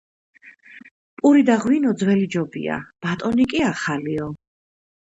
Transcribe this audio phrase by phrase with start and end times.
[1.21, 4.35] პური და ღვინო ძველი ჯობია, ბატონი კი- ახალიო